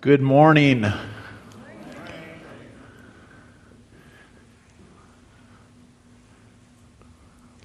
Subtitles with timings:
[0.00, 0.86] Good morning.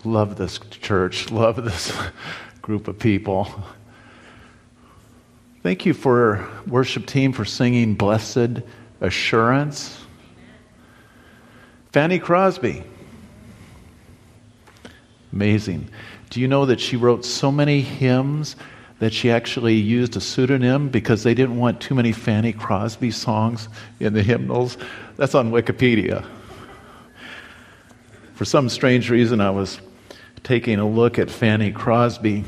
[0.03, 1.29] Love this church.
[1.29, 1.95] Love this
[2.63, 3.47] group of people.
[5.61, 8.63] Thank you for worship team for singing Blessed
[8.99, 10.03] Assurance.
[11.91, 12.83] Fanny Crosby.
[15.31, 15.87] Amazing.
[16.31, 18.55] Do you know that she wrote so many hymns
[19.03, 23.67] that she actually used a pseudonym because they didn't want too many Fanny Crosby songs
[23.99, 24.77] in the hymnals?
[25.17, 26.25] That's on Wikipedia.
[28.35, 29.81] For some strange reason, I was
[30.43, 32.45] taking a look at Fanny Crosby.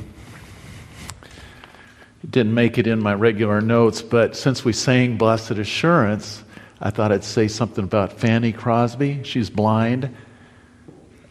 [2.29, 6.41] Didn't make it in my regular notes, but since we sang Blessed Assurance,
[6.79, 9.23] I thought I'd say something about Fanny Crosby.
[9.23, 10.15] She's blind.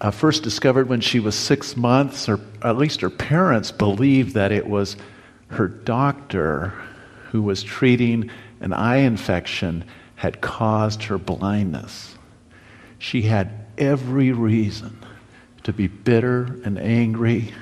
[0.02, 4.52] Uh, first discovered when she was six months, or at least her parents believed that
[4.52, 4.98] it was
[5.54, 6.72] her doctor
[7.30, 9.84] who was treating an eye infection
[10.16, 12.16] had caused her blindness.
[12.98, 14.98] She had every reason
[15.64, 17.52] to be bitter and angry.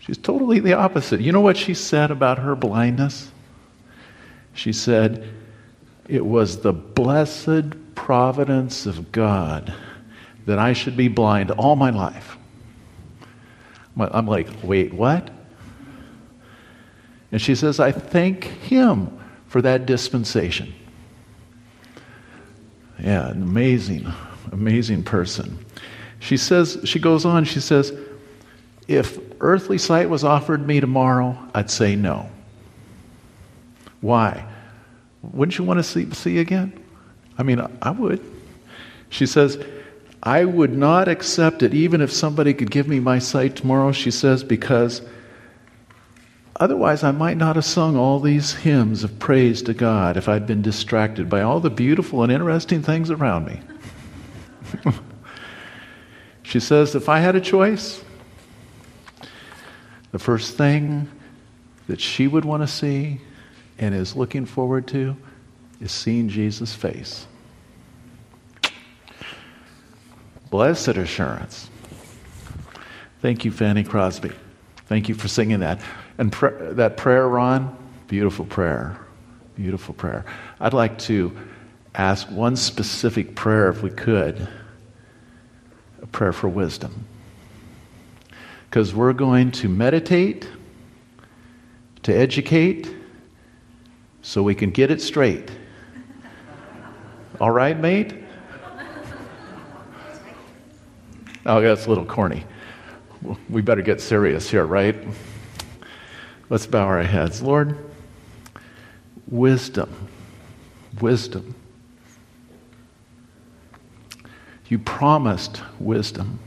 [0.00, 1.20] She's totally the opposite.
[1.20, 3.30] You know what she said about her blindness?
[4.54, 5.28] She said,
[6.08, 9.72] It was the blessed providence of God
[10.46, 12.36] that I should be blind all my life.
[13.96, 15.30] I'm like, Wait, what?
[17.32, 20.74] And she says, I thank Him for that dispensation.
[22.98, 24.12] Yeah, an amazing,
[24.52, 25.64] amazing person.
[26.18, 27.92] She says, she goes on, she says,
[28.88, 32.28] if earthly sight was offered me tomorrow, I'd say no.
[34.00, 34.44] Why?
[35.22, 36.72] Wouldn't you want to see, see again?
[37.38, 38.20] I mean, I would.
[39.08, 39.62] She says,
[40.22, 44.10] I would not accept it even if somebody could give me my sight tomorrow, she
[44.10, 45.02] says, because
[46.60, 50.46] otherwise I might not have sung all these hymns of praise to God if I'd
[50.46, 53.60] been distracted by all the beautiful and interesting things around me.
[56.50, 58.02] She says, if I had a choice,
[60.10, 61.08] the first thing
[61.86, 63.20] that she would want to see
[63.78, 65.16] and is looking forward to
[65.80, 67.28] is seeing Jesus' face.
[70.50, 71.70] Blessed assurance.
[73.22, 74.32] Thank you, Fanny Crosby.
[74.86, 75.80] Thank you for singing that.
[76.20, 77.74] And pr- that prayer, Ron,
[78.06, 79.00] beautiful prayer.
[79.56, 80.26] Beautiful prayer.
[80.60, 81.34] I'd like to
[81.94, 84.46] ask one specific prayer, if we could
[86.02, 87.06] a prayer for wisdom.
[88.68, 90.46] Because we're going to meditate,
[92.02, 92.94] to educate,
[94.20, 95.50] so we can get it straight.
[97.40, 98.12] All right, mate?
[101.46, 102.44] Oh, that's a little corny.
[103.48, 104.96] We better get serious here, right?
[106.50, 107.40] Let's bow our heads.
[107.40, 107.78] Lord,
[109.28, 110.08] wisdom,
[111.00, 111.54] wisdom.
[114.68, 116.40] You promised wisdom.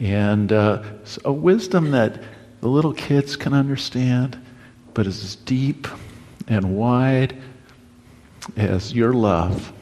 [0.00, 0.82] And uh,
[1.24, 2.20] a wisdom that
[2.60, 4.36] the little kids can understand,
[4.92, 5.86] but is as deep
[6.48, 7.40] and wide
[8.56, 9.72] as your love.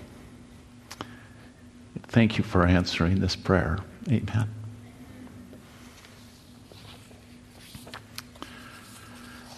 [2.08, 3.78] Thank you for answering this prayer.
[4.10, 4.61] Amen.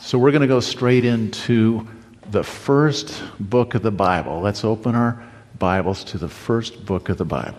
[0.04, 1.88] So we're going to go straight into
[2.30, 4.42] the first book of the Bible.
[4.42, 5.24] Let's open our
[5.58, 7.56] Bibles to the first book of the Bible.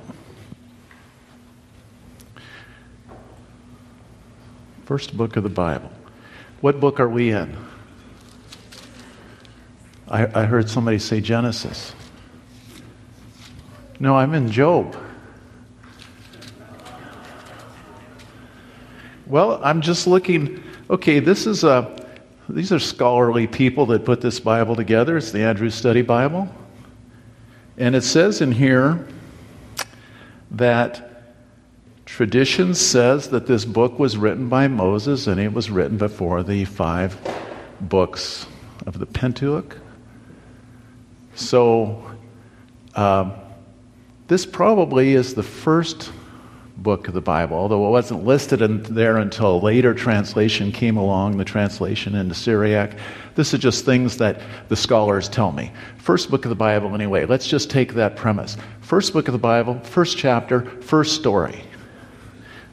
[4.85, 5.89] First book of the Bible.
[6.61, 7.57] What book are we in?
[10.07, 11.95] I, I heard somebody say Genesis.
[13.99, 14.95] No, I'm in Job.
[19.25, 20.63] Well, I'm just looking.
[20.91, 22.04] Okay, this is a.
[22.47, 25.17] These are scholarly people that put this Bible together.
[25.17, 26.47] It's the Andrews Study Bible.
[27.77, 29.07] And it says in here
[30.51, 31.23] that
[32.05, 36.65] tradition says that this book was written by Moses and it was written before the
[36.65, 37.17] five
[37.81, 38.45] books
[38.85, 39.77] of the Pentateuch.
[41.33, 42.11] So,
[42.93, 43.31] uh,
[44.27, 46.11] this probably is the first
[46.77, 51.37] book of the Bible, although it wasn't listed in there until later translation came along,
[51.37, 52.97] the translation into Syriac.
[53.35, 55.71] This is just things that the scholars tell me.
[55.97, 57.25] First book of the Bible, anyway.
[57.25, 58.57] Let's just take that premise.
[58.81, 61.63] First book of the Bible, first chapter, first story.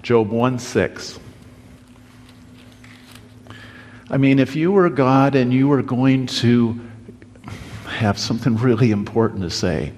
[0.02, 1.20] Job 1 6.
[4.10, 6.80] I mean, if you were God and you were going to
[7.86, 9.92] have something really important to say,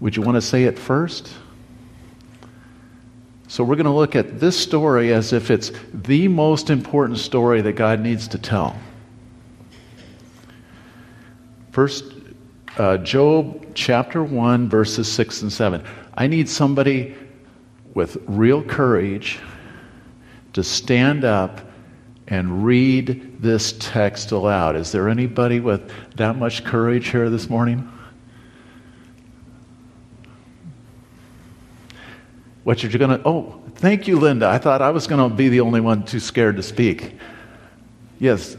[0.00, 1.32] would you want to say it first?
[3.52, 7.60] So we're going to look at this story as if it's the most important story
[7.60, 8.74] that God needs to tell.
[11.70, 12.14] First,
[12.78, 15.84] uh, Job chapter 1, verses 6 and 7.
[16.14, 17.14] I need somebody
[17.92, 19.38] with real courage
[20.54, 21.60] to stand up
[22.28, 24.76] and read this text aloud.
[24.76, 27.91] Is there anybody with that much courage here this morning?
[32.64, 34.46] What you're going to, oh, thank you, Linda.
[34.46, 37.18] I thought I was going to be the only one too scared to speak.
[38.20, 38.56] Yes.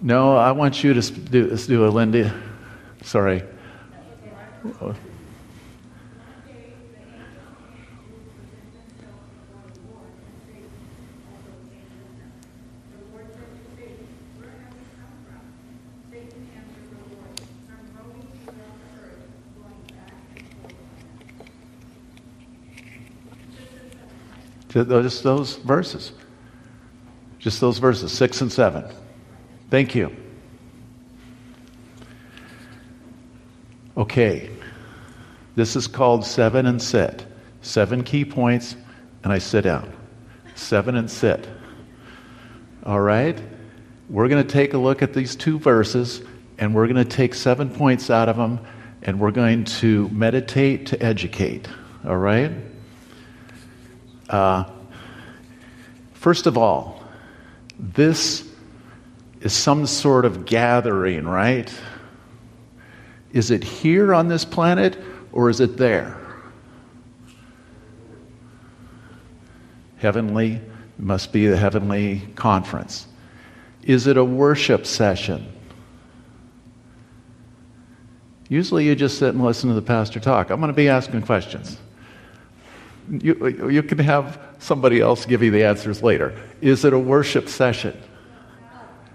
[0.00, 2.32] No, I want you to do, do a Linda.
[3.02, 3.42] Sorry.
[24.74, 26.12] Uh, just those verses.
[27.38, 28.84] Just those verses, six and seven.
[29.70, 30.14] Thank you.
[33.96, 34.50] Okay.
[35.54, 37.26] This is called seven and sit.
[37.60, 38.76] Seven key points,
[39.22, 39.92] and I sit down.
[40.54, 41.48] Seven and sit.
[42.84, 43.40] All right?
[44.08, 46.22] We're going to take a look at these two verses,
[46.58, 48.60] and we're going to take seven points out of them,
[49.02, 51.68] and we're going to meditate to educate.
[52.04, 52.52] All right?
[54.32, 54.64] Uh,
[56.14, 57.04] first of all,
[57.78, 58.48] this
[59.42, 61.72] is some sort of gathering, right?
[63.32, 64.98] Is it here on this planet
[65.32, 66.18] or is it there?
[69.98, 70.60] Heavenly
[70.98, 73.06] must be the heavenly conference.
[73.82, 75.46] Is it a worship session?
[78.48, 80.50] Usually you just sit and listen to the pastor talk.
[80.50, 81.78] I'm going to be asking questions.
[83.10, 86.38] You, you can have somebody else give you the answers later.
[86.60, 88.00] Is it a worship session?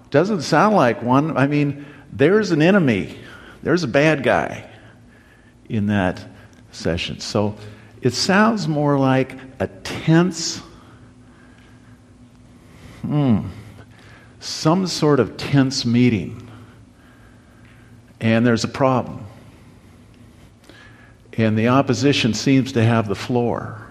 [0.09, 1.37] Doesn't sound like one.
[1.37, 3.17] I mean, there's an enemy,
[3.63, 4.69] there's a bad guy
[5.69, 6.23] in that
[6.71, 7.19] session.
[7.19, 7.55] So
[8.01, 10.61] it sounds more like a tense,
[13.01, 13.41] hmm,
[14.39, 16.49] some sort of tense meeting.
[18.19, 19.26] And there's a problem.
[21.37, 23.85] And the opposition seems to have the floor.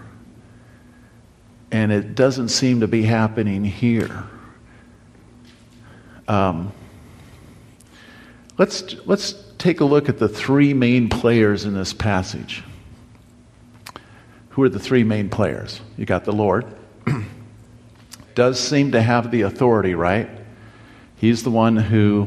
[1.70, 4.24] And it doesn't seem to be happening here.
[6.26, 6.72] Um,
[8.58, 12.64] let's, let's take a look at the three main players in this passage.
[14.50, 15.80] Who are the three main players?
[15.96, 16.66] You got the Lord.
[18.34, 20.28] Does seem to have the authority, right?
[21.16, 22.26] He's the one who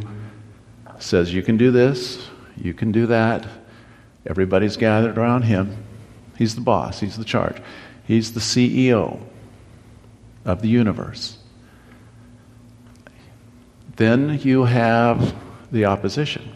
[1.00, 2.26] says, You can do this,
[2.56, 3.46] you can do that.
[4.26, 5.86] Everybody's gathered around him.
[6.38, 7.62] He's the boss, he's the charge.
[8.06, 9.20] He's the CEO
[10.46, 11.38] of the universe.
[13.98, 15.36] Then you have
[15.72, 16.56] the opposition.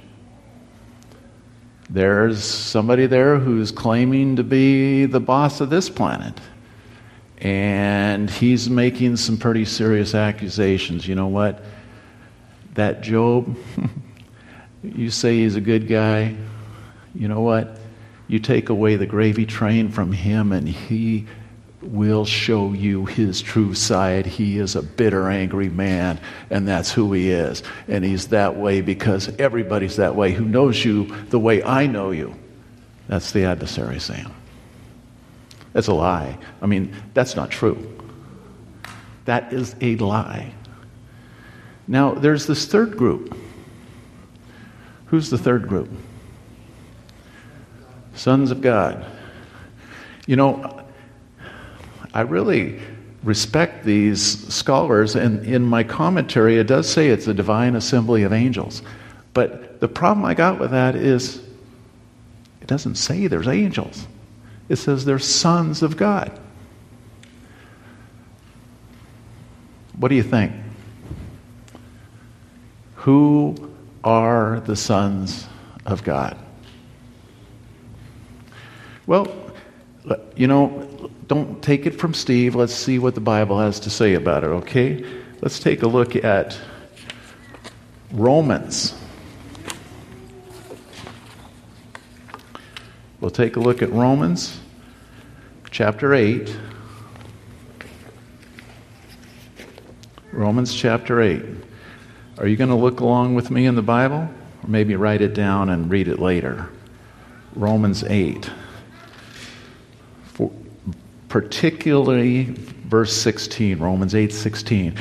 [1.90, 6.40] There's somebody there who's claiming to be the boss of this planet.
[7.38, 11.08] And he's making some pretty serious accusations.
[11.08, 11.64] You know what?
[12.76, 13.58] That Job,
[14.84, 16.36] you say he's a good guy
[17.16, 17.78] you know what?
[18.28, 21.28] You take away the gravy train from him, and he
[21.82, 24.26] will show you his true side.
[24.26, 26.20] He is a bitter, angry man,
[26.50, 27.62] and that's who he is.
[27.88, 32.12] And he's that way because everybody's that way who knows you the way I know
[32.12, 32.36] you.
[33.08, 34.34] That's the adversary saying.
[35.74, 36.38] That's a lie.
[36.62, 37.90] I mean, that's not true.
[39.26, 40.54] That is a lie.
[41.88, 43.38] Now, there's this third group.
[45.08, 45.90] Who's the third group?
[48.16, 49.06] Sons of God.
[50.26, 50.86] You know,
[52.14, 52.80] I really
[53.24, 58.34] respect these scholars, and in my commentary, it does say it's a divine assembly of
[58.34, 58.82] angels.
[59.34, 61.42] But the problem I got with that is
[62.62, 64.08] it doesn't say there's angels,
[64.70, 66.40] it says they're sons of God.
[69.98, 70.52] What do you think?
[72.96, 75.48] Who are the sons
[75.86, 76.38] of God?
[79.06, 79.28] Well,
[80.36, 82.56] you know, don't take it from Steve.
[82.56, 85.06] Let's see what the Bible has to say about it, okay?
[85.42, 86.58] Let's take a look at
[88.12, 88.96] Romans.
[93.20, 94.60] We'll take a look at Romans
[95.70, 96.58] chapter 8.
[100.32, 101.44] Romans chapter 8.
[102.38, 104.30] Are you going to look along with me in the Bible?
[104.64, 106.70] Or maybe write it down and read it later.
[107.56, 108.50] Romans 8
[111.34, 114.94] particularly verse 16, Romans 8 16.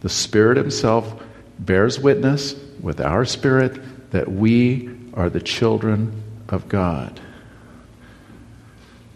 [0.00, 1.22] The Spirit Himself
[1.58, 7.20] bears witness, with our spirit that we are the children of God.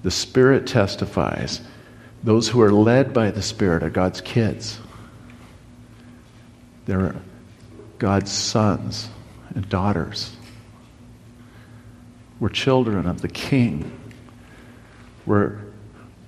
[0.03, 1.63] The Spirit testifies.
[2.23, 4.79] Those who are led by the Spirit are God's kids.
[6.85, 7.17] They're
[7.99, 9.09] God's sons
[9.55, 10.37] and daughters.
[12.41, 13.91] We're children of the King.
[15.25, 15.61] We're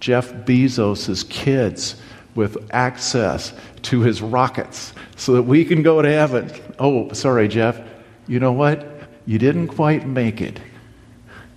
[0.01, 1.97] Jeff Bezos' kids
[2.35, 6.51] with access to his rockets so that we can go to heaven.
[6.79, 7.81] Oh, sorry, Jeff.
[8.27, 8.87] You know what?
[9.27, 10.61] You didn't quite make it.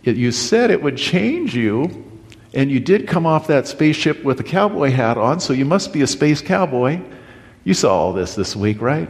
[0.03, 2.05] You said it would change you,
[2.53, 5.93] and you did come off that spaceship with a cowboy hat on, so you must
[5.93, 6.99] be a space cowboy.
[7.63, 9.09] You saw all this this week, right?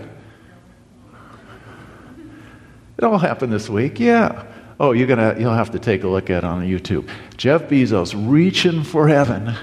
[2.98, 4.46] It all happened this week, yeah.
[4.80, 7.10] Oh, you're gonna, you'll have to take a look at it on YouTube.
[7.36, 9.54] Jeff Bezos reaching for heaven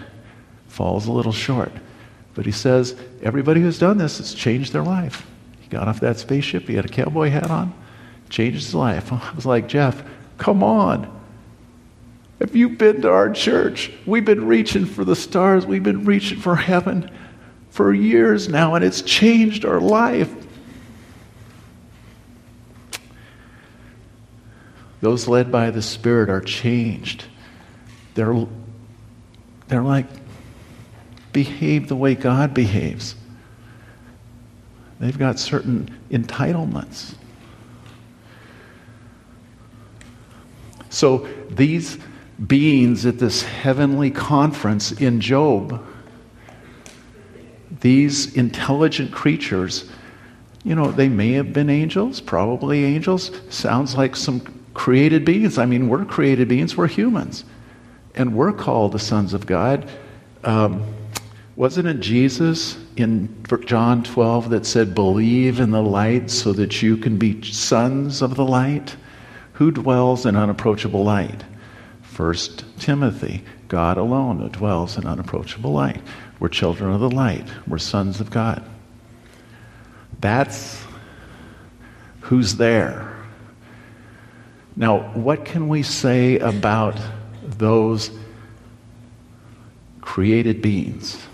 [0.69, 1.73] falls a little short.
[2.35, 5.27] But he says everybody who's done this has changed their life.
[5.61, 7.73] He got off that spaceship, he had a cowboy hat on,
[8.29, 9.11] changed his life.
[9.13, 10.03] I was like, Jeff,
[10.37, 11.13] come on.
[12.39, 13.91] Have you been to our church?
[14.05, 17.11] We've been reaching for the stars, we've been reaching for heaven
[17.71, 20.46] for years now, and it's changed our life.
[25.07, 27.27] Those led by the Spirit are changed.
[28.15, 28.45] They're,
[29.69, 30.09] they're like,
[31.33, 33.15] behave the way God behaves.
[34.99, 37.15] They've got certain entitlements.
[40.91, 41.99] So these
[42.45, 45.87] beings at this heavenly conference in Job,
[47.81, 49.89] these intelligent creatures,
[50.65, 53.31] you know, they may have been angels, probably angels.
[53.51, 54.41] Sounds like some
[54.77, 55.57] created beings.
[55.57, 57.45] I mean, we're created beings, we're humans.
[58.15, 59.89] And we're called the sons of God.
[60.45, 60.95] Um,
[61.57, 66.99] wasn't it Jesus in John 12 that said, Believe in the light so that you
[66.99, 68.95] can be sons of the light?
[69.55, 71.43] Who dwells in unapproachable light?
[72.03, 76.03] First Timothy, God alone dwells in unapproachable light.
[76.39, 78.63] We're children of the light, we're sons of God.
[80.21, 80.85] That's
[82.21, 83.16] who's there.
[84.77, 87.01] Now, what can we say about
[87.43, 88.11] those
[90.03, 91.27] created beings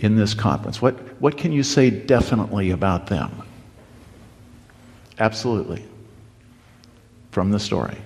[0.00, 0.82] in this conference?
[0.82, 3.42] What, what can you say definitely about them?
[5.18, 5.84] Absolutely.
[7.30, 7.98] From the story.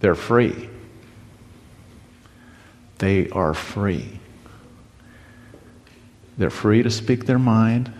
[0.00, 0.68] They're free.
[2.98, 4.20] They are free.
[6.36, 7.92] They're free to speak their mind.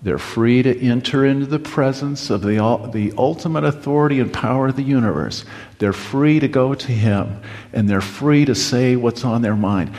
[0.00, 2.56] They're free to enter into the presence of the,
[2.92, 5.44] the ultimate authority and power of the universe.
[5.78, 9.92] They're free to go to Him, and they're free to say what's on their mind,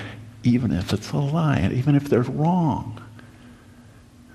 [0.44, 3.01] even if it's a lie, even if they're wrong.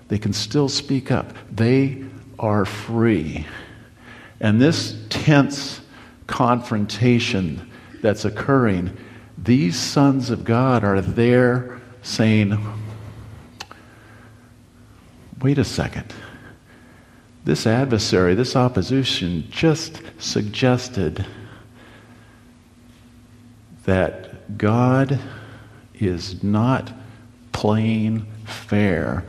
[0.09, 1.33] They can still speak up.
[1.51, 2.05] They
[2.39, 3.47] are free.
[4.41, 5.81] And this tense
[6.27, 7.71] confrontation
[8.03, 8.95] that's occurring,
[9.39, 12.59] these sons of God are there saying,
[15.45, 16.11] wait a second.
[17.45, 21.27] This adversary, this opposition just suggested
[23.85, 25.21] that God
[25.93, 26.91] is not
[27.53, 29.23] playing fair.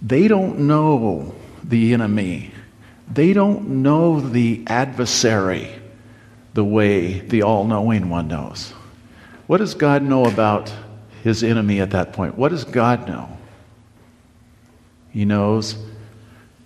[0.00, 2.52] They don't know the enemy.
[3.12, 5.74] They don't know the adversary
[6.54, 8.72] the way the all knowing one knows.
[9.48, 10.72] What does God know about
[11.24, 12.38] his enemy at that point?
[12.38, 13.37] What does God know?
[15.10, 15.76] He knows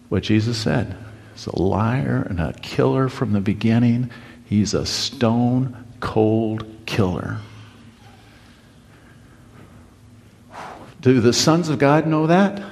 [0.09, 0.97] what Jesus said.
[1.35, 4.11] He's a liar and a killer from the beginning.
[4.45, 7.39] He's a stone cold killer.
[11.01, 12.63] Do the sons of God know that?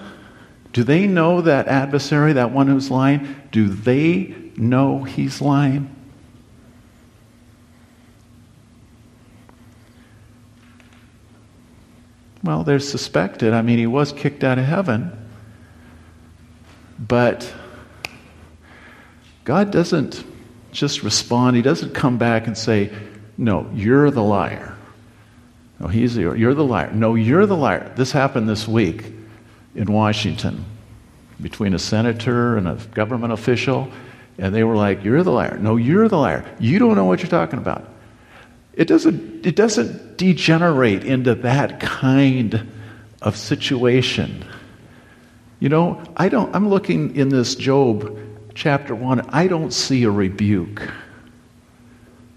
[0.72, 3.34] Do they know that adversary, that one who's lying?
[3.50, 5.94] Do they know he's lying?
[12.42, 13.52] Well, they're suspected.
[13.52, 15.12] I mean, he was kicked out of heaven.
[17.10, 17.52] But
[19.42, 20.22] God doesn't
[20.70, 21.56] just respond.
[21.56, 22.92] He doesn't come back and say,
[23.36, 24.76] No, you're the liar.
[25.80, 26.92] No, he's the, you're the liar.
[26.92, 27.92] No, you're the liar.
[27.96, 29.06] This happened this week
[29.74, 30.64] in Washington
[31.42, 33.90] between a senator and a government official,
[34.38, 35.58] and they were like, You're the liar.
[35.58, 36.44] No, you're the liar.
[36.60, 37.88] You don't know what you're talking about.
[38.74, 42.68] It doesn't, it doesn't degenerate into that kind
[43.20, 44.44] of situation.
[45.60, 48.18] You know, I don't, I'm looking in this Job
[48.54, 50.90] chapter 1, I don't see a rebuke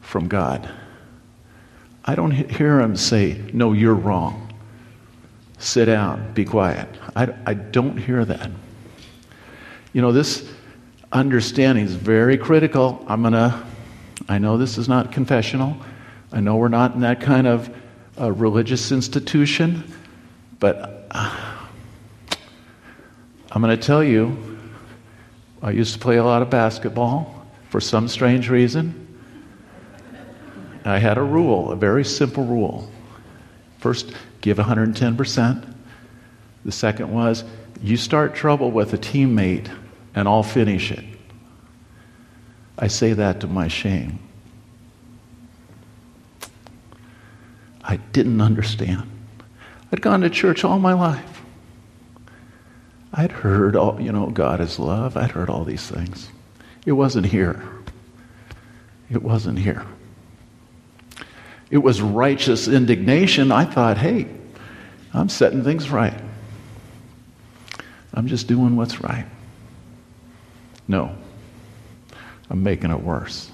[0.01, 0.69] from God.
[2.05, 4.53] I don't hear him say, No, you're wrong.
[5.57, 6.87] sit down, be quiet.
[7.15, 8.51] I, I don't hear that.
[9.93, 10.49] You know, this
[11.11, 13.03] understanding is very critical.
[13.07, 13.63] I'm going to,
[14.27, 15.77] I know this is not confessional.
[16.31, 17.73] I know we're not in that kind of
[18.19, 19.83] uh, religious institution,
[20.59, 21.62] but uh,
[23.53, 24.57] I'm going to tell you,
[25.61, 28.99] I used to play a lot of basketball for some strange reason.
[30.83, 32.89] I had a rule, a very simple rule.
[33.77, 35.75] First, give 110%.
[36.65, 37.43] The second was,
[37.81, 39.69] you start trouble with a teammate
[40.15, 41.05] and I'll finish it.
[42.79, 44.17] I say that to my shame.
[47.83, 49.03] I didn't understand.
[49.91, 51.42] I'd gone to church all my life.
[53.13, 55.15] I'd heard all, you know, God is love.
[55.15, 56.29] I'd heard all these things.
[56.85, 57.63] It wasn't here.
[59.09, 59.85] It wasn't here.
[61.69, 63.51] It was righteous indignation.
[63.51, 64.27] I thought, hey,
[65.13, 66.19] I'm setting things right.
[68.13, 69.25] I'm just doing what's right.
[70.87, 71.15] No,
[72.49, 73.49] I'm making it worse.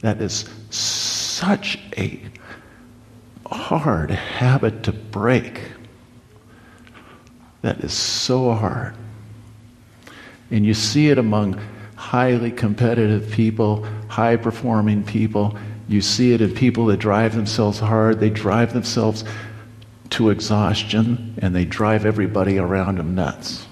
[0.00, 2.20] That is such a
[3.46, 5.60] hard habit to break.
[7.62, 8.94] That is so hard.
[10.50, 11.60] And you see it among
[11.96, 15.58] highly competitive people, high performing people.
[15.88, 18.20] You see it in people that drive themselves hard.
[18.20, 19.24] They drive themselves
[20.10, 23.66] to exhaustion and they drive everybody around them nuts.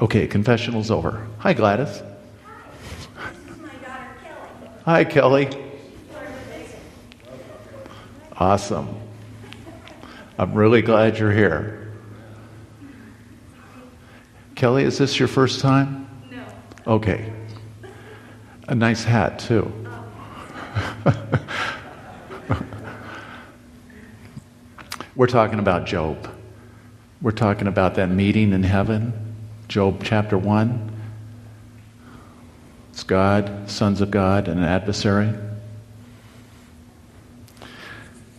[0.00, 1.26] Okay, confessional's over.
[1.38, 2.02] Hi, Gladys.
[4.84, 5.48] Hi, Kelly.
[8.36, 9.03] Awesome.
[10.36, 11.92] I'm really glad you're here.
[14.56, 16.08] Kelly, is this your first time?
[16.30, 16.44] No.
[16.86, 17.32] Okay.
[18.66, 19.72] A nice hat, too.
[25.14, 26.28] We're talking about Job.
[27.22, 29.36] We're talking about that meeting in heaven,
[29.68, 30.90] Job chapter 1.
[32.90, 35.32] It's God, sons of God, and an adversary.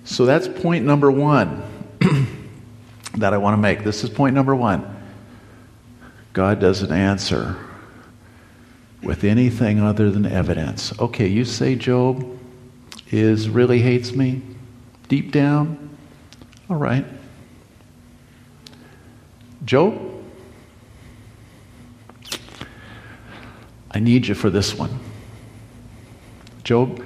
[0.03, 1.74] So that's point number one
[3.17, 3.83] that I want to make.
[3.83, 5.03] This is point number one.
[6.33, 7.55] God doesn't answer
[9.01, 10.97] with anything other than evidence.
[10.99, 12.39] Okay, you say Job
[13.11, 14.41] is really hates me
[15.07, 15.97] deep down.
[16.69, 17.05] All right.
[19.63, 19.99] Job,
[23.91, 24.99] I need you for this one.
[26.63, 27.03] Job,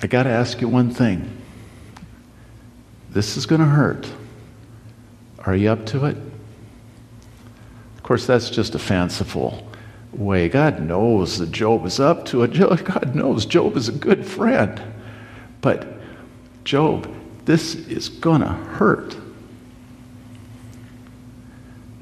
[0.00, 1.30] I got to ask you one thing.
[3.10, 4.06] This is going to hurt.
[5.46, 6.16] Are you up to it?
[7.96, 9.66] Of course, that's just a fanciful
[10.12, 10.48] way.
[10.48, 12.52] God knows that Job is up to it.
[12.84, 14.82] God knows Job is a good friend.
[15.60, 15.86] But,
[16.64, 17.12] Job,
[17.44, 19.16] this is going to hurt.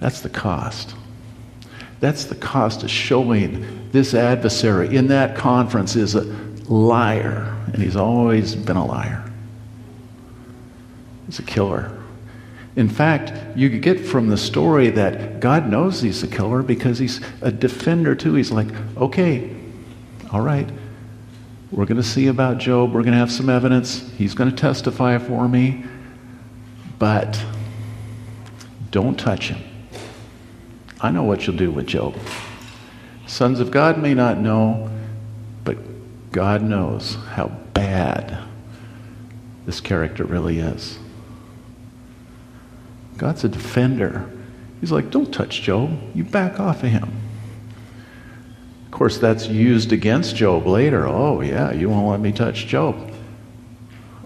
[0.00, 0.94] That's the cost.
[2.00, 6.24] That's the cost of showing this adversary in that conference is a
[6.68, 9.24] liar, and he's always been a liar.
[11.26, 11.93] He's a killer.
[12.76, 17.20] In fact, you get from the story that God knows he's a killer because he's
[17.40, 18.34] a defender too.
[18.34, 19.54] He's like, okay,
[20.32, 20.68] all right,
[21.70, 22.92] we're going to see about Job.
[22.92, 24.10] We're going to have some evidence.
[24.16, 25.84] He's going to testify for me.
[26.98, 27.40] But
[28.90, 29.62] don't touch him.
[31.00, 32.16] I know what you'll do with Job.
[33.26, 34.90] Sons of God may not know,
[35.64, 35.76] but
[36.32, 38.38] God knows how bad
[39.66, 40.98] this character really is.
[43.24, 44.30] God's a defender.
[44.82, 45.98] He's like, don't touch Job.
[46.14, 47.10] You back off of him
[48.84, 51.08] Of course, that's used against Job later.
[51.08, 53.10] Oh, yeah, you won't let me touch Job.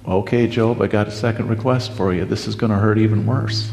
[0.05, 2.25] Okay, Job, I got a second request for you.
[2.25, 3.71] This is going to hurt even worse.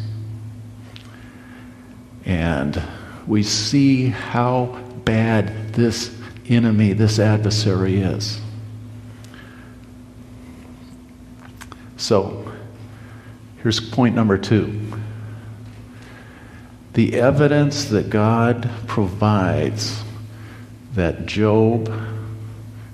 [2.24, 2.80] And
[3.26, 6.16] we see how bad this
[6.48, 8.40] enemy, this adversary is.
[11.98, 12.54] So,
[13.64, 14.95] here's point number two
[16.96, 20.02] the evidence that God provides
[20.94, 21.94] that Job,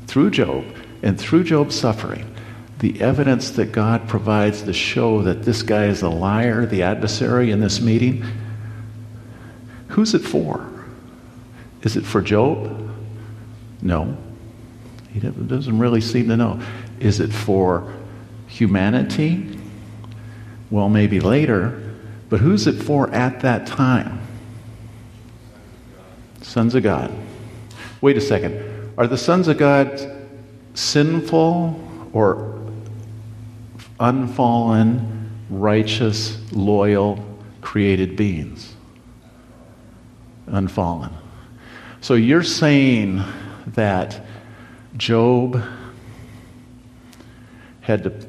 [0.08, 0.66] through Job,
[1.04, 2.28] and through Job's suffering,
[2.80, 7.52] the evidence that God provides to show that this guy is a liar, the adversary
[7.52, 8.26] in this meeting,
[9.90, 10.68] who's it for?
[11.84, 12.92] Is it for Job?
[13.84, 14.18] No.
[15.14, 16.60] He doesn't really seem to know.
[17.00, 17.94] Is it for
[18.48, 19.60] humanity?
[20.72, 21.91] Well, maybe later.
[22.32, 24.22] But who's it for at that time?
[26.42, 27.12] Sons of God.
[28.00, 28.94] Wait a second.
[28.98, 30.00] Are the sons of God
[30.74, 32.58] sinful or
[34.00, 37.22] unfallen, righteous, loyal,
[37.60, 38.76] created beings.
[40.48, 41.12] Unfallen.
[42.00, 43.22] So you're saying
[43.68, 44.26] that
[44.96, 45.62] Job
[47.82, 48.26] had to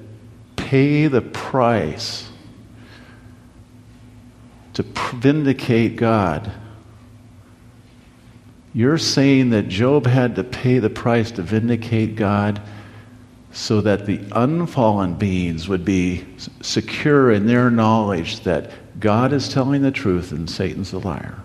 [0.57, 2.32] pay the price
[4.75, 4.83] to
[5.15, 6.51] vindicate God.
[8.75, 12.61] You're saying that Job had to pay the price to vindicate God
[13.53, 16.25] so that the unfallen beings would be
[16.63, 21.39] secure in their knowledge that God is telling the truth and Satan's a liar.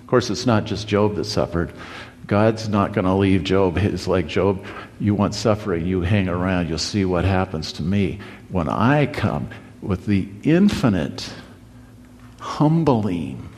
[0.00, 1.72] Of course, it's not just Job that suffered.
[2.26, 3.76] God's not going to leave Job.
[3.78, 4.64] It's like, Job,
[4.98, 8.20] you want suffering, you hang around, you'll see what happens to me.
[8.48, 9.50] When I come
[9.82, 11.32] with the infinite,
[12.40, 13.48] humbling,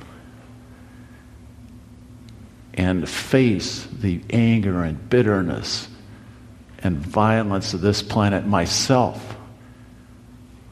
[2.75, 5.89] and face the anger and bitterness
[6.81, 9.37] and violence of this planet myself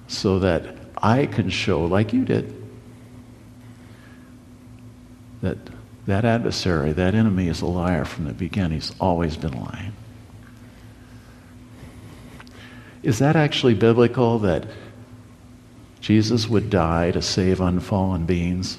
[0.06, 2.54] so that I can show, like you did,
[5.42, 5.58] that
[6.06, 8.78] that adversary, that enemy is a liar from the beginning.
[8.78, 9.92] He's always been lying.
[13.02, 14.66] Is that actually biblical that
[16.06, 18.78] Jesus would die to save unfallen beings?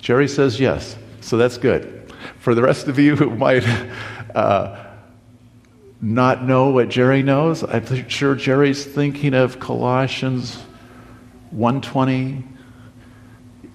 [0.00, 2.12] Jerry says yes, so that's good.
[2.38, 3.64] For the rest of you who might
[4.36, 4.90] uh,
[6.00, 10.54] not know what Jerry knows, I'm sure Jerry's thinking of Colossians
[11.50, 12.44] 120,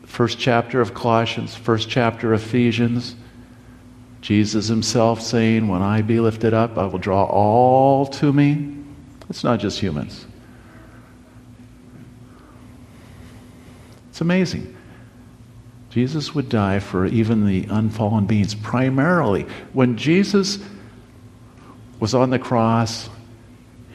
[0.05, 3.17] first chapter of Colossians, first chapter of Ephesians.
[4.21, 8.77] Jesus himself saying, When I be lifted up, I will draw all to me.
[9.29, 10.25] It's not just humans.
[14.13, 14.77] It's amazing.
[15.89, 18.53] Jesus would die for even the unfallen beings.
[18.53, 20.59] Primarily, when Jesus
[21.99, 23.09] was on the cross,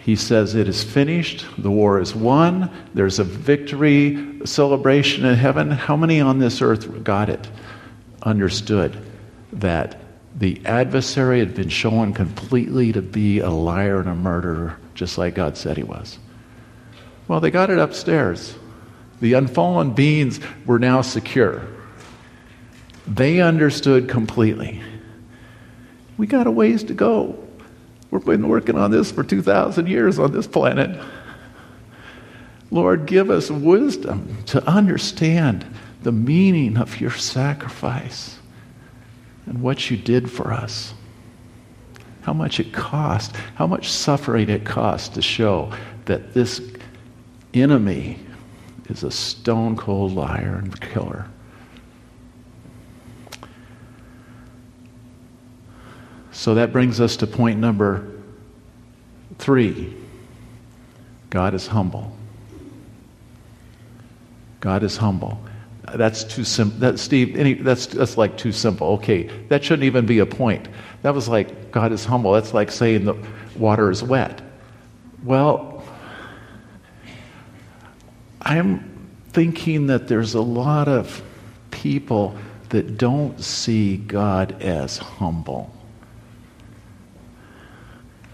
[0.03, 1.47] he says, It is finished.
[1.57, 2.69] The war is won.
[2.95, 5.71] There's a victory celebration in heaven.
[5.71, 7.49] How many on this earth got it?
[8.25, 9.01] Understood
[9.53, 10.01] that
[10.35, 15.37] the adversary had been shown completely to be a liar and a murderer, just like
[15.37, 16.19] God said he was.
[17.29, 18.58] Well, they got it upstairs.
[19.21, 21.63] The unfallen beings were now secure.
[23.07, 24.83] They understood completely.
[26.17, 27.39] We got a ways to go.
[28.11, 31.01] We've been working on this for 2,000 years on this planet.
[32.71, 35.67] Lord, give us wisdom to understand
[36.03, 38.39] the meaning of your sacrifice
[39.47, 40.93] and what you did for us.
[42.23, 45.73] How much it cost, how much suffering it cost to show
[46.05, 46.61] that this
[47.55, 48.19] enemy
[48.89, 51.27] is a stone cold liar and killer.
[56.33, 58.11] So that brings us to point number
[59.39, 59.95] three
[61.31, 62.17] God is humble.
[64.61, 65.41] God is humble.
[65.95, 66.79] That's too simple.
[66.81, 68.89] That, Steve, any, that's, that's like too simple.
[68.95, 70.69] Okay, that shouldn't even be a point.
[71.03, 72.33] That was like, God is humble.
[72.33, 73.15] That's like saying the
[73.57, 74.41] water is wet.
[75.25, 75.78] Well,
[78.49, 81.23] I'm thinking that there's a lot of
[81.71, 82.35] people
[82.71, 85.71] that don't see God as humble.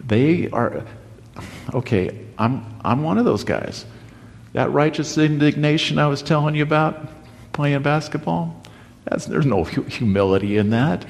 [0.07, 0.85] They are,
[1.73, 3.87] okay, I'm, I'm one of those guys.
[4.53, 7.09] That righteous indignation I was telling you about
[7.53, 8.63] playing basketball,
[9.05, 11.05] that's, there's no humility in that.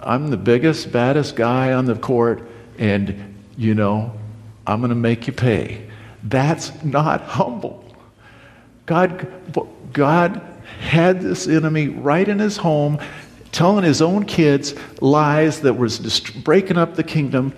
[0.00, 4.18] I'm the biggest, baddest guy on the court, and, you know,
[4.66, 5.90] I'm going to make you pay.
[6.22, 7.83] That's not humble.
[8.86, 9.26] God,
[9.92, 10.40] God
[10.80, 12.98] had this enemy right in his home,
[13.52, 17.54] telling his own kids lies that was breaking up the kingdom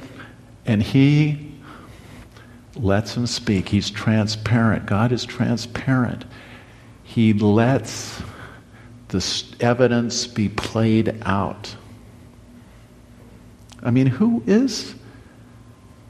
[0.67, 1.53] and he
[2.75, 3.69] lets him speak.
[3.69, 4.87] He's transparent.
[4.87, 6.25] God is transparent.
[7.03, 8.21] He lets
[9.09, 11.75] the evidence be played out.
[13.83, 14.95] I mean, who is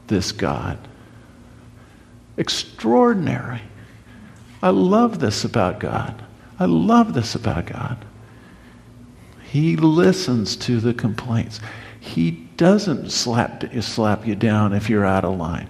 [0.07, 0.79] this God?
[2.37, 3.61] Extraordinary.
[4.67, 6.21] I love this about God.
[6.59, 8.03] I love this about God.
[9.45, 11.61] He listens to the complaints.
[12.01, 15.69] He doesn't slap, slap you down if you're out of line.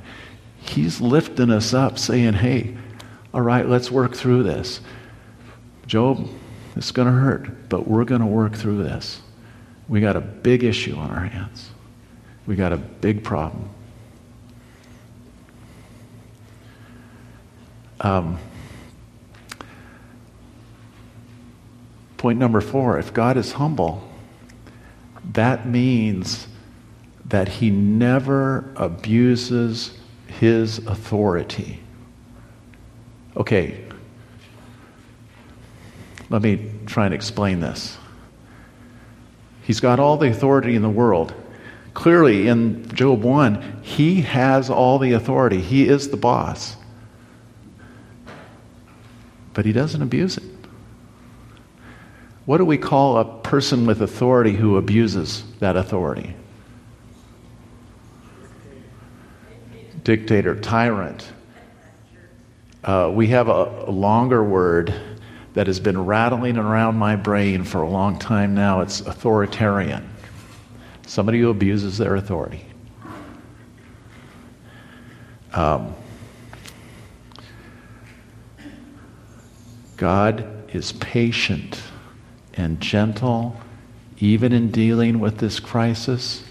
[0.62, 2.76] He's lifting us up, saying, hey,
[3.36, 4.82] all right, let's work through this.
[5.86, 6.28] Job,
[6.76, 9.22] it's going to hurt, but we're going to work through this.
[9.88, 11.70] We got a big issue on our hands.
[12.48, 13.70] We got a big problem.
[18.02, 18.40] Um,
[22.18, 24.08] point number four if God is humble,
[25.34, 26.48] that means
[27.26, 31.80] that he never abuses his authority.
[33.36, 33.84] Okay,
[36.30, 37.98] let me try and explain this.
[39.62, 41.34] He's got all the authority in the world.
[41.94, 45.60] Clearly, in Job 1, he has all the authority.
[45.60, 46.78] He is the boss.
[49.54, 50.44] But he doesn't abuse it.
[52.48, 56.34] What do we call a person with authority who abuses that authority?
[60.06, 61.28] Dictator, tyrant.
[62.86, 64.94] Uh, we have a, a longer word
[65.56, 68.80] that has been rattling around my brain for a long time now.
[68.80, 70.10] It's authoritarian.
[71.06, 72.66] Somebody who abuses their authority.
[75.52, 75.94] Um,
[79.98, 81.82] God is patient
[82.58, 83.56] and gentle,
[84.20, 86.44] even in dealing with this crisis.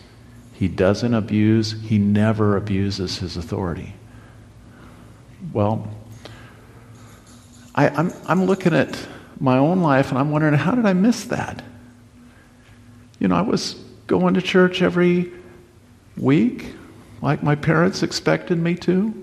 [0.53, 3.95] He doesn't abuse, he never abuses his authority.
[5.53, 5.93] Well,
[7.75, 9.07] I, I'm, I'm looking at
[9.39, 11.63] my own life and I'm wondering, how did I miss that?
[13.19, 13.75] You know, I was
[14.07, 15.33] going to church every
[16.17, 16.73] week
[17.21, 19.15] like my parents expected me to.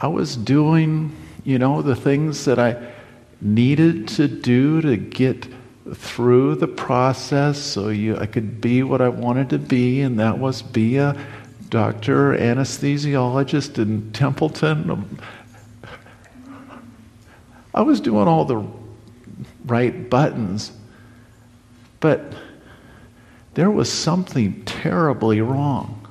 [0.00, 2.92] I was doing, you know, the things that I
[3.40, 5.46] needed to do to get
[5.94, 10.38] through the process so you, I could be what I wanted to be, and that
[10.38, 11.16] was be a
[11.68, 15.18] doctor, anesthesiologist in Templeton,
[17.74, 18.64] I was doing all the
[19.66, 20.72] right buttons,
[22.00, 22.34] but
[23.54, 26.06] there was something terribly wrong.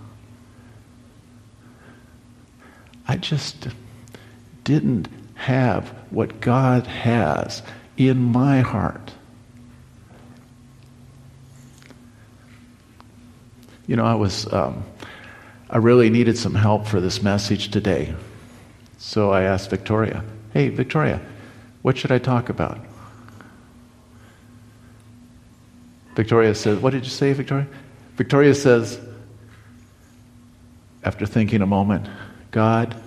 [3.08, 3.68] I just
[4.64, 7.62] didn't have what God has
[7.96, 9.14] in my heart.
[13.88, 14.84] You know, I was, um,
[15.70, 18.14] I really needed some help for this message today.
[18.98, 20.24] So I asked Victoria,
[20.54, 21.22] hey, Victoria,
[21.82, 22.80] what should I talk about?
[26.16, 27.68] Victoria says, What did you say, Victoria?
[28.16, 29.00] Victoria says,
[31.04, 32.08] after thinking a moment,
[32.50, 33.00] God,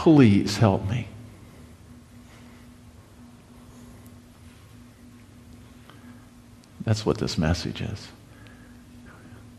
[0.00, 1.06] please help me.
[6.80, 8.08] That's what this message is.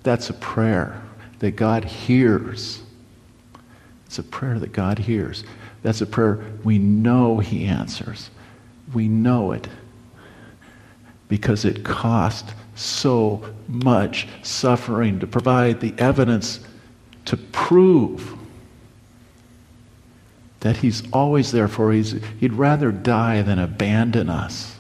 [0.01, 0.99] That's a prayer
[1.38, 2.82] that God hears.
[4.08, 5.43] It's a prayer that God hears.
[5.84, 8.32] That's a prayer we know He answers.
[8.95, 9.67] We know it
[11.27, 16.62] because it cost so much suffering to provide the evidence
[17.25, 18.40] to prove
[20.62, 22.15] that He's always there for us.
[22.39, 24.78] He'd rather die than abandon us.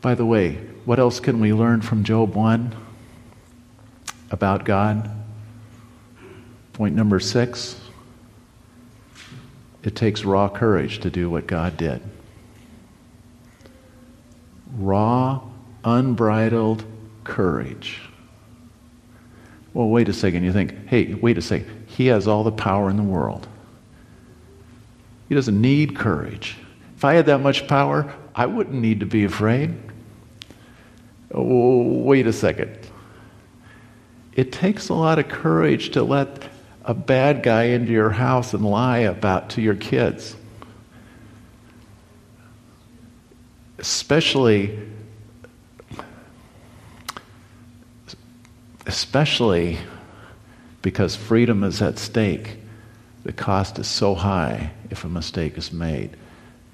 [0.00, 2.74] By the way, what else can we learn from Job 1
[4.30, 5.10] about God?
[6.72, 7.80] Point number six
[9.82, 12.02] it takes raw courage to do what God did.
[14.76, 15.42] Raw,
[15.84, 16.84] unbridled
[17.26, 18.00] courage.
[19.74, 20.44] Well, wait a second.
[20.44, 21.86] You think, hey, wait a second.
[21.86, 23.46] He has all the power in the world.
[25.28, 26.56] He doesn't need courage.
[26.96, 29.74] If I had that much power, I wouldn't need to be afraid.
[31.32, 32.78] Oh, wait a second.
[34.32, 36.48] It takes a lot of courage to let
[36.84, 40.36] a bad guy into your house and lie about to your kids.
[43.78, 44.78] Especially
[48.86, 49.78] especially
[50.82, 52.58] because freedom is at stake.
[53.24, 56.16] The cost is so high if a mistake is made.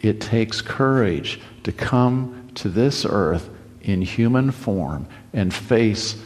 [0.00, 3.48] It takes courage to come to this earth
[3.80, 6.22] in human form and face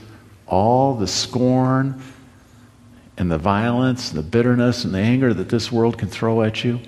[0.46, 2.02] all the scorn
[3.18, 6.62] and the violence, and the bitterness, and the anger that this world can throw at
[6.62, 6.78] you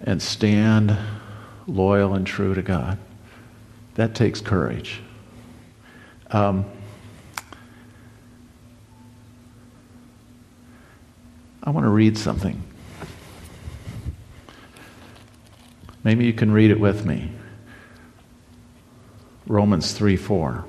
[0.00, 0.96] and stand
[1.66, 2.98] loyal and true to God.
[3.96, 5.02] That takes courage.
[6.30, 6.64] Um,
[11.64, 12.62] I want to read something.
[16.04, 17.32] Maybe you can read it with me.
[19.46, 20.66] Romans 3 4.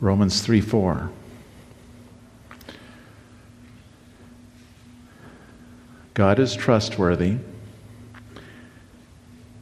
[0.00, 1.10] Romans 3 4.
[6.14, 7.36] God is trustworthy,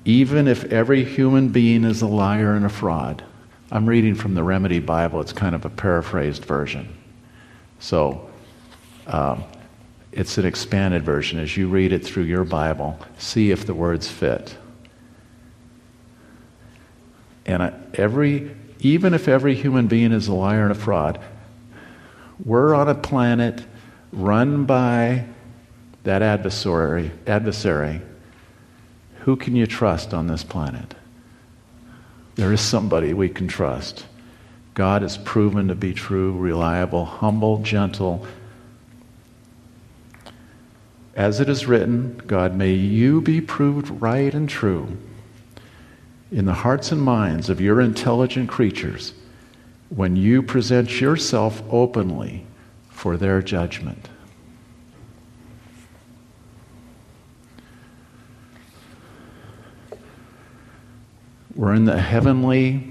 [0.09, 3.23] even if every human being is a liar and a fraud.
[3.71, 6.89] I'm reading from the Remedy Bible, it's kind of a paraphrased version.
[7.79, 8.27] So,
[9.07, 9.45] um,
[10.11, 11.39] it's an expanded version.
[11.39, 14.57] As you read it through your Bible, see if the words fit.
[17.45, 21.21] And every, even if every human being is a liar and a fraud,
[22.43, 23.63] we're on a planet
[24.11, 25.27] run by
[26.05, 28.01] that adversary, adversary.
[29.21, 30.95] Who can you trust on this planet?
[32.37, 34.07] There is somebody we can trust.
[34.75, 38.27] God is proven to be true, reliable, humble, gentle.
[41.17, 44.97] As it is written, God, may you be proved right and true
[46.31, 49.15] in the hearts and minds of your intelligent creatures
[49.89, 52.47] when you present yourself openly
[52.91, 54.09] for their judgment.
[61.59, 62.85] We're in the heavenly,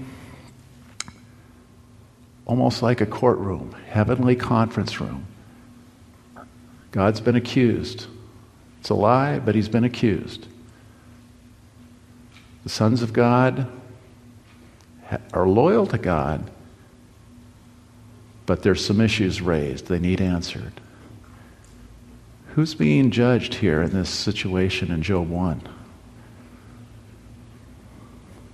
[2.44, 5.26] almost like a courtroom, heavenly conference room.
[6.90, 8.08] God's been accused.
[8.80, 10.48] It's a lie, but he's been accused.
[12.62, 13.72] The sons of God
[15.32, 16.50] are loyal to God,
[18.44, 19.86] but there's some issues raised.
[19.86, 20.78] They need answered.
[22.48, 25.77] Who's being judged here in this situation in Job 1?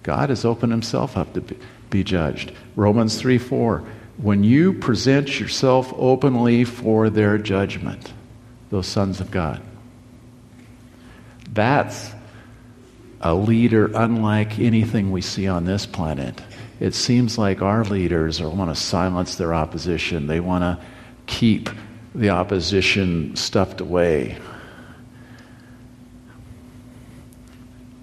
[0.05, 1.43] God has opened himself up to
[1.90, 2.53] be judged.
[2.77, 3.85] Romans 3 4.
[4.19, 8.12] When you present yourself openly for their judgment,
[8.71, 9.61] those sons of God.
[11.53, 12.12] That's
[13.21, 16.40] a leader unlike anything we see on this planet.
[16.79, 20.27] It seems like our leaders want to silence their opposition.
[20.27, 20.85] They want to
[21.27, 21.71] keep
[22.14, 24.38] the opposition stuffed away.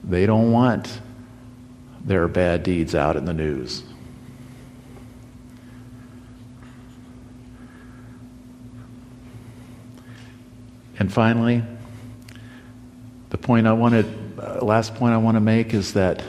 [0.04, 1.00] They don't want
[2.06, 3.84] their bad deeds out in the news.
[11.00, 11.64] And finally,
[13.32, 14.06] the point I wanted,
[14.40, 16.24] uh, last point I want to make is that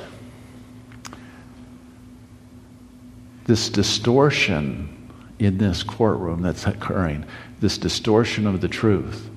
[3.45, 7.27] this distortion in this courtroom that's occurring,
[7.61, 9.29] this distortion of the truth,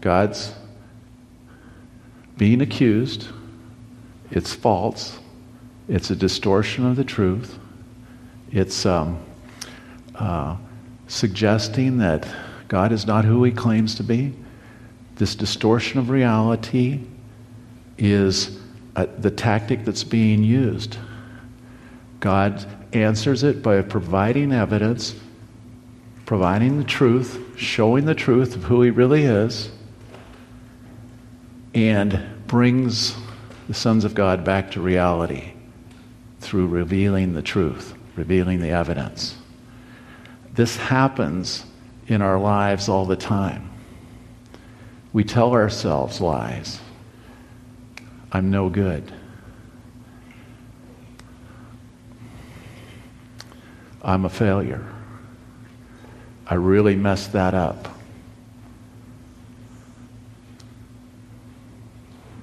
[0.00, 0.54] God's
[2.38, 3.28] being accused
[4.30, 5.18] it's false.
[5.88, 7.58] It's a distortion of the truth.
[8.52, 9.24] It's um,
[10.14, 10.56] uh,
[11.08, 12.26] suggesting that
[12.68, 14.32] God is not who he claims to be.
[15.16, 17.00] This distortion of reality
[17.98, 18.58] is
[18.94, 20.96] the tactic that's being used.
[22.20, 25.14] God answers it by providing evidence,
[26.26, 29.70] providing the truth, showing the truth of who he really is,
[31.74, 33.16] and brings
[33.70, 35.52] the sons of God back to reality
[36.40, 39.38] through revealing the truth, revealing the evidence.
[40.52, 41.64] This happens
[42.08, 43.70] in our lives all the time.
[45.12, 46.80] We tell ourselves lies.
[48.32, 49.12] I'm no good.
[54.02, 54.84] I'm a failure.
[56.44, 57.86] I really messed that up.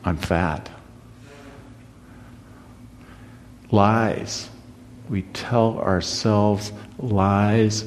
[0.06, 0.70] I'm fat
[3.72, 4.50] lies.
[5.10, 7.86] We tell ourselves lies,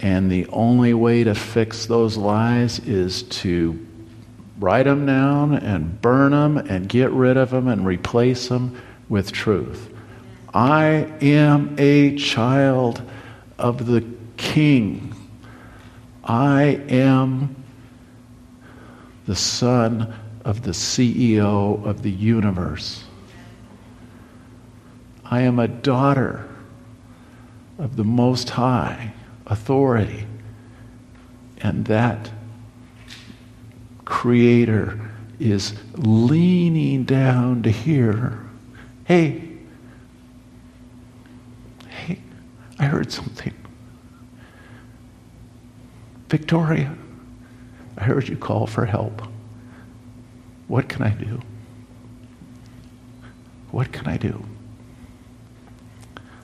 [0.00, 3.86] and the only way to fix those lies is to
[4.58, 9.32] write them down and burn them and get rid of them and replace them with
[9.32, 9.92] truth.
[10.52, 13.02] I am a child
[13.58, 14.04] of the
[14.36, 15.14] King.
[16.24, 17.56] I am
[19.26, 23.04] the son of the CEO of the universe.
[25.30, 26.48] I am a daughter
[27.78, 29.12] of the Most High
[29.46, 30.26] authority.
[31.58, 32.30] And that
[34.04, 34.98] Creator
[35.38, 38.44] is leaning down to hear
[39.04, 39.42] hey,
[41.88, 42.20] hey,
[42.78, 43.54] I heard something.
[46.28, 46.96] Victoria,
[47.96, 49.22] I heard you call for help.
[50.68, 51.40] What can I do?
[53.70, 54.44] What can I do?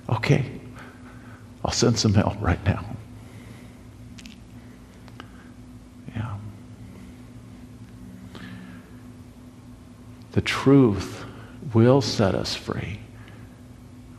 [0.09, 0.51] Okay,
[1.65, 2.85] I'll send some help right now.
[6.15, 6.37] Yeah.
[10.33, 11.25] The truth
[11.75, 13.01] will set us free.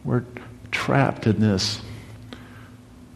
[0.03, 0.25] We're
[0.71, 1.81] trapped in this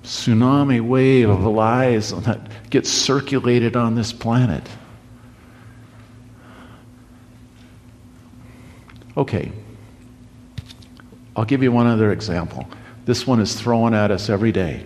[0.03, 4.67] tsunami wave of lies that gets circulated on this planet.
[9.17, 9.51] Okay.
[11.35, 12.67] I'll give you one other example.
[13.05, 14.85] This one is thrown at us every day.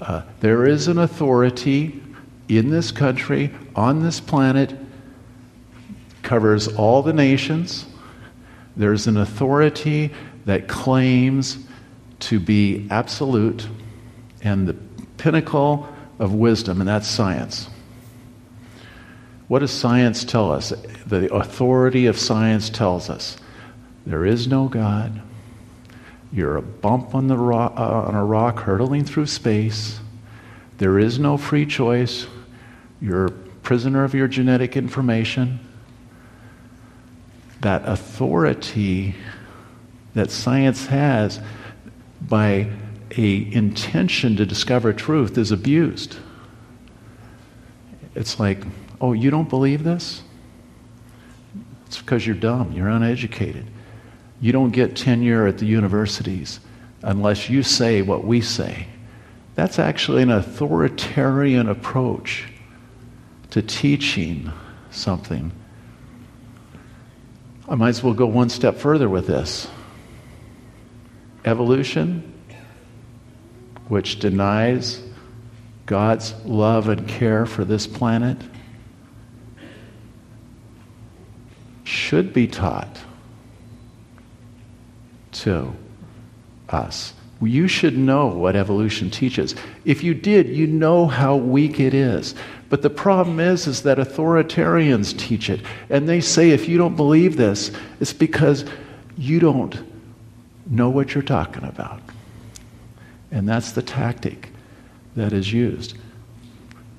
[0.00, 2.02] Uh, there is an authority
[2.48, 4.76] in this country, on this planet,
[6.22, 7.86] covers all the nations.
[8.76, 10.12] There's an authority
[10.44, 11.58] that claims
[12.20, 13.68] to be absolute
[14.42, 14.74] and the
[15.16, 17.68] pinnacle of wisdom, and that's science.
[19.48, 20.70] What does science tell us?
[21.06, 23.36] The authority of science tells us
[24.06, 25.22] there is no God.
[26.32, 30.00] You're a bump on, the uh, on a rock hurtling through space.
[30.78, 32.26] There is no free choice.
[33.00, 35.60] You're a prisoner of your genetic information.
[37.60, 39.14] That authority
[40.14, 41.40] that science has
[42.20, 42.70] by
[43.16, 46.16] a intention to discover truth is abused.
[48.14, 48.58] It's like,
[49.00, 50.22] oh, you don't believe this?
[51.86, 53.66] It's because you're dumb, you're uneducated.
[54.40, 56.60] You don't get tenure at the universities
[57.02, 58.88] unless you say what we say.
[59.54, 62.48] That's actually an authoritarian approach
[63.50, 64.52] to teaching
[64.90, 65.52] something.
[67.68, 69.68] I might as well go one step further with this.
[71.44, 72.32] Evolution,
[73.88, 75.02] which denies
[75.86, 78.38] God's love and care for this planet,
[81.84, 82.98] should be taught
[85.34, 85.74] to
[86.68, 87.12] us.
[87.42, 89.54] You should know what evolution teaches.
[89.84, 92.34] If you did, you know how weak it is.
[92.70, 95.60] But the problem is is that authoritarians teach it
[95.90, 97.70] and they say if you don't believe this,
[98.00, 98.64] it's because
[99.16, 99.76] you don't
[100.66, 102.00] know what you're talking about.
[103.30, 104.48] And that's the tactic
[105.16, 105.96] that is used.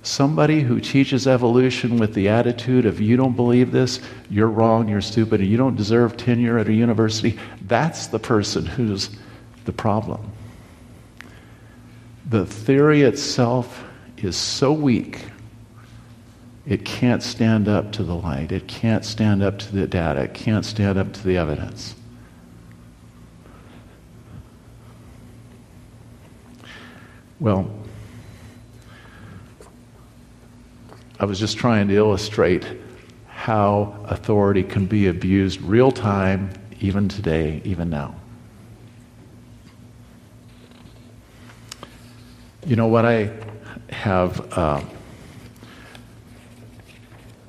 [0.05, 3.99] Somebody who teaches evolution with the attitude of, you don't believe this,
[4.29, 8.67] you're wrong, you're stupid, and you don't deserve tenure at a university, that's the person
[8.67, 9.09] who's
[9.65, 10.31] the problem.
[12.29, 13.83] The theory itself
[14.17, 15.25] is so weak,
[16.67, 20.35] it can't stand up to the light, it can't stand up to the data, it
[20.35, 21.95] can't stand up to the evidence.
[27.39, 27.71] Well,
[31.19, 32.65] I was just trying to illustrate
[33.27, 36.51] how authority can be abused real time,
[36.81, 38.15] even today, even now.
[42.65, 43.31] You know, what I
[43.89, 44.81] have uh,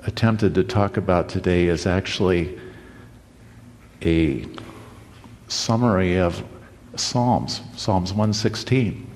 [0.05, 2.61] attempted to talk about today is actually
[4.03, 4.47] a
[5.49, 6.45] summary of
[6.95, 9.07] Psalms, Psalms 116.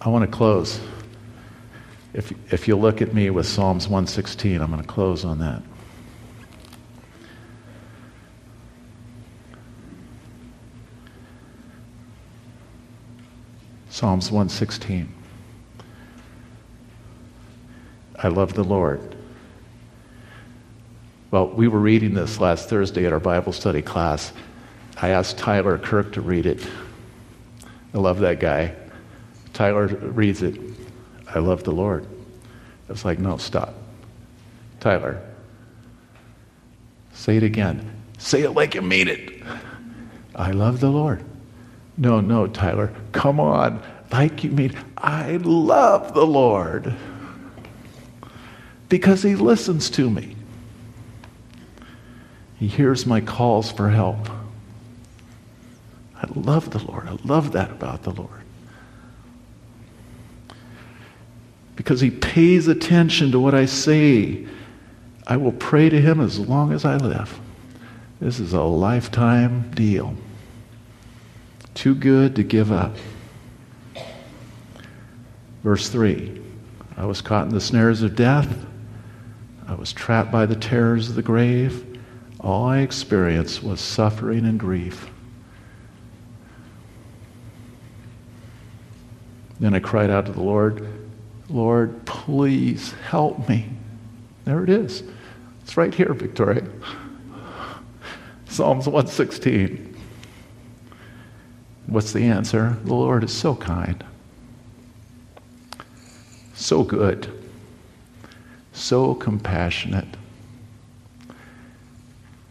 [0.00, 0.80] I want to close.
[2.14, 5.62] If, if you look at me with Psalms 116, I'm going to close on that.
[13.90, 15.12] Psalms 116.
[18.20, 19.16] I love the Lord.
[21.30, 24.32] Well, we were reading this last Thursday at our Bible study class.
[25.02, 26.66] I asked Tyler Kirk to read it.
[27.92, 28.74] I love that guy.
[29.52, 30.58] Tyler reads it.
[31.34, 32.06] I love the Lord.
[32.88, 33.74] I was like, no, stop.
[34.80, 35.20] Tyler,
[37.12, 37.90] say it again.
[38.18, 39.42] Say it like you mean it.
[40.34, 41.24] I love the Lord.
[41.96, 43.82] No, no, Tyler, come on.
[44.10, 46.94] Like you mean, I love the Lord
[48.88, 50.36] because he listens to me.
[52.56, 54.28] He hears my calls for help.
[56.16, 57.06] I love the Lord.
[57.08, 58.42] I love that about the Lord.
[61.78, 64.44] Because he pays attention to what I say.
[65.28, 67.38] I will pray to him as long as I live.
[68.20, 70.16] This is a lifetime deal.
[71.74, 72.96] Too good to give up.
[75.62, 76.42] Verse 3
[76.96, 78.66] I was caught in the snares of death.
[79.68, 82.00] I was trapped by the terrors of the grave.
[82.40, 85.08] All I experienced was suffering and grief.
[89.60, 90.97] Then I cried out to the Lord,
[91.48, 93.68] Lord, please help me.
[94.44, 95.02] There it is.
[95.62, 96.66] It's right here, Victoria.
[98.46, 99.96] Psalms 116.
[101.86, 102.76] What's the answer?
[102.84, 104.04] The Lord is so kind,
[106.54, 107.32] so good,
[108.72, 110.08] so compassionate.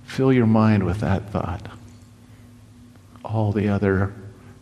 [0.05, 1.67] Fill your mind with that thought.
[3.23, 4.13] All the other,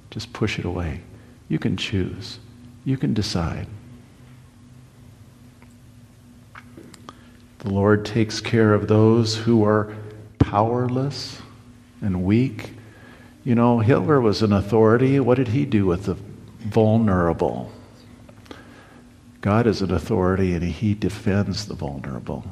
[0.09, 1.01] just push it away.
[1.47, 2.39] You can choose,
[2.83, 3.67] you can decide.
[7.65, 9.91] The Lord takes care of those who are
[10.37, 11.41] powerless
[11.99, 12.73] and weak.
[13.43, 15.19] You know, Hitler was an authority.
[15.19, 16.15] What did he do with the
[16.59, 17.71] vulnerable?
[19.41, 22.45] God is an authority and he defends the vulnerable,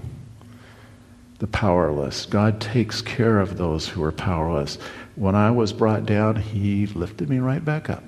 [1.37, 2.25] the powerless.
[2.25, 4.79] God takes care of those who are powerless.
[5.13, 8.03] When I was brought down, he lifted me right back up.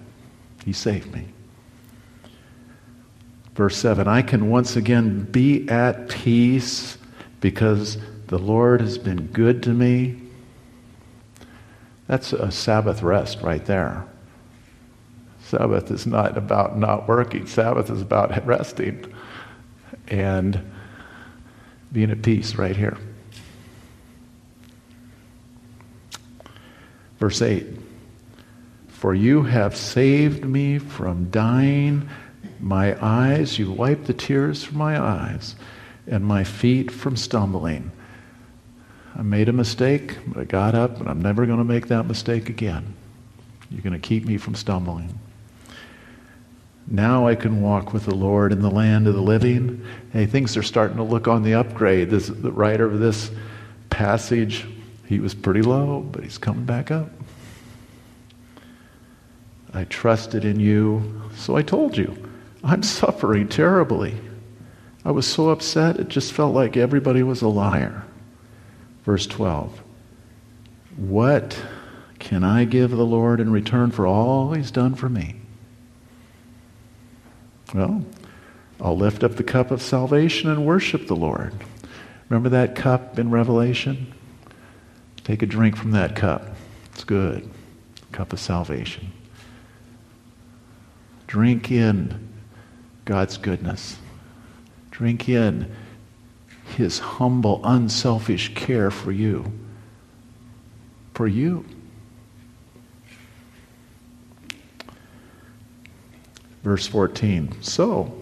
[0.65, 1.27] He saved me.
[3.55, 6.97] Verse 7 I can once again be at peace
[7.39, 7.97] because
[8.27, 10.21] the Lord has been good to me.
[12.07, 14.05] That's a Sabbath rest right there.
[15.41, 19.13] Sabbath is not about not working, Sabbath is about resting
[20.07, 20.71] and
[21.91, 22.97] being at peace right here.
[27.19, 27.65] Verse 8
[28.89, 32.09] For you have saved me from dying
[32.65, 35.55] my eyes, you wiped the tears from my eyes,
[36.07, 37.91] and my feet from stumbling.
[39.15, 42.07] I made a mistake, but I got up, and I'm never going to make that
[42.07, 42.95] mistake again.
[43.69, 45.19] You're going to keep me from stumbling.
[46.87, 49.85] Now I can walk with the Lord in the land of the living.
[50.11, 52.09] Hey, things are starting to look on the upgrade.
[52.09, 53.29] This, the writer of this
[53.91, 54.65] passage,
[55.05, 57.11] he was pretty low, but he's coming back up.
[59.71, 62.24] I trusted in you, so I told you.
[62.65, 64.19] I'm suffering terribly.
[65.05, 68.03] I was so upset, it just felt like everybody was a liar.
[69.03, 69.81] Verse 12
[70.97, 71.63] What
[72.17, 75.35] can I give the Lord in return for all he's done for me?
[77.73, 78.03] Well,
[78.81, 81.53] I'll lift up the cup of salvation and worship the Lord.
[82.29, 84.11] Remember that cup in Revelation?
[85.23, 86.55] Take a drink from that cup.
[86.93, 87.47] It's good.
[88.11, 89.11] Cup of salvation.
[91.27, 92.34] Drink in
[93.05, 93.97] God's goodness.
[94.91, 95.71] Drink in
[96.75, 99.51] his humble, unselfish care for you.
[101.13, 101.65] For you.
[106.63, 107.61] Verse 14.
[107.61, 108.19] So,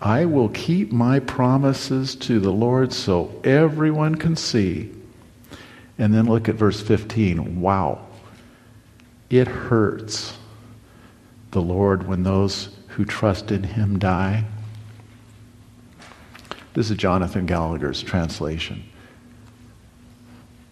[0.00, 4.92] I will keep my promises to the Lord so everyone can see.
[5.96, 7.60] And then look at verse 15.
[7.60, 8.06] Wow.
[9.30, 10.36] It hurts
[11.50, 12.68] the Lord when those
[12.98, 14.44] who trust in him die.
[16.74, 18.82] This is Jonathan Gallagher's translation.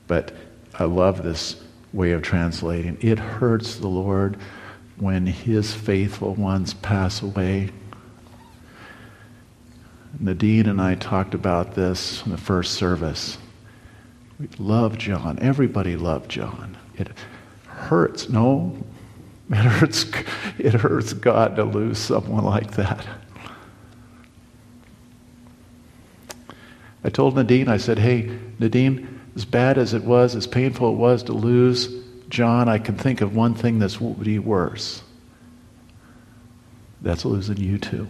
[0.08, 0.32] But
[0.74, 1.62] I love this
[1.92, 2.98] way of translating.
[3.00, 4.38] It hurts the Lord
[4.96, 7.70] when his faithful ones pass away.
[10.18, 13.38] Nadine and I talked about this in the first service.
[14.40, 15.38] We love John.
[15.40, 16.76] Everybody loved John.
[16.96, 17.06] It
[17.68, 18.28] hurts.
[18.28, 18.76] No,
[19.50, 20.04] it hurts,
[20.58, 23.06] it hurts God to lose someone like that.
[27.04, 30.96] I told Nadine, I said, hey, Nadine, as bad as it was, as painful it
[30.96, 35.02] was to lose John, I can think of one thing that's would be worse.
[37.00, 38.08] That's losing you too.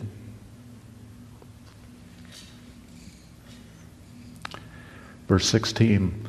[5.29, 6.29] Verse 16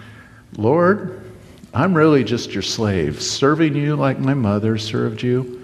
[0.58, 1.32] Lord,
[1.74, 5.57] I'm really just your slave, serving you like my mother served you,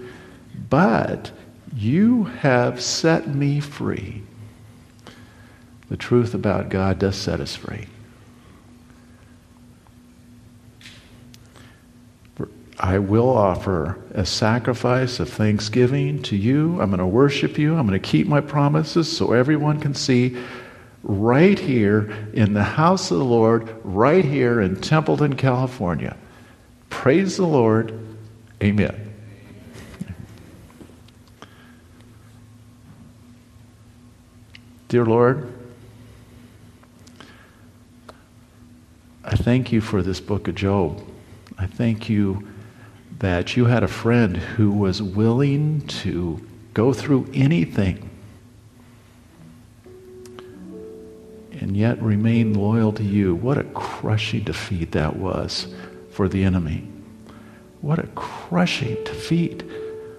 [0.68, 1.30] but
[1.74, 4.22] you have set me free.
[5.88, 7.86] The truth about God does set us free.
[12.78, 16.80] I will offer a sacrifice of thanksgiving to you.
[16.80, 17.76] I'm going to worship you.
[17.76, 20.36] I'm going to keep my promises so everyone can see
[21.04, 26.16] right here in the house of the Lord, right here in Templeton, California.
[26.90, 27.98] Praise the Lord.
[28.62, 29.13] Amen.
[34.88, 35.52] Dear Lord,
[39.24, 41.02] I thank you for this book of Job.
[41.58, 42.46] I thank you
[43.18, 48.10] that you had a friend who was willing to go through anything
[51.52, 53.34] and yet remain loyal to you.
[53.34, 55.74] What a crushing defeat that was
[56.10, 56.86] for the enemy.
[57.80, 59.64] What a crushing defeat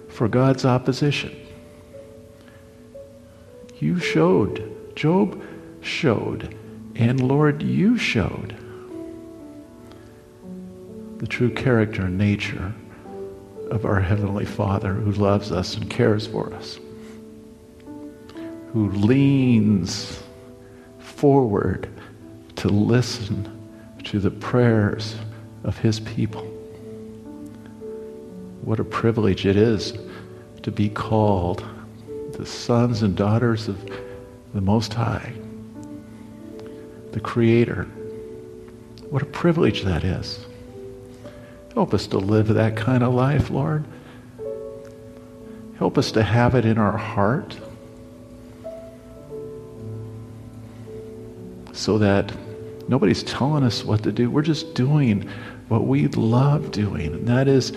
[0.08, 1.45] for God's opposition.
[3.78, 5.42] You showed, Job
[5.82, 6.56] showed,
[6.94, 8.56] and Lord, you showed
[11.18, 12.72] the true character and nature
[13.70, 16.78] of our Heavenly Father who loves us and cares for us,
[18.72, 20.22] who leans
[20.98, 21.88] forward
[22.56, 23.52] to listen
[24.04, 25.16] to the prayers
[25.64, 26.42] of his people.
[28.62, 29.92] What a privilege it is
[30.62, 31.62] to be called
[32.36, 33.90] the sons and daughters of
[34.52, 35.32] the Most High.
[37.12, 37.84] the Creator.
[39.08, 40.44] What a privilege that is.
[41.72, 43.86] Help us to live that kind of life, Lord.
[45.78, 47.56] Help us to have it in our heart
[51.72, 52.32] so that
[52.86, 54.30] nobody's telling us what to do.
[54.30, 55.26] We're just doing
[55.68, 57.72] what we love doing, and that is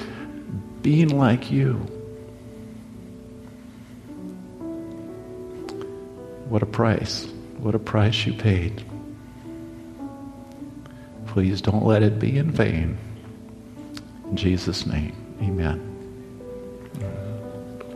[0.82, 1.86] being like you.
[6.50, 7.28] What a price.
[7.60, 8.84] What a price you paid.
[11.28, 12.97] Please don't let it be in vain.
[14.30, 15.99] In Jesus' name, amen.